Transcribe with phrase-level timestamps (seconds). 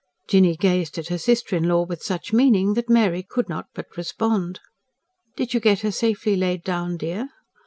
[0.27, 3.95] Jinny gazed at her sister in law with such meaning that Mary could not but
[3.95, 4.59] respond.
[5.35, 7.29] "Did you get her safely laid down, dear?"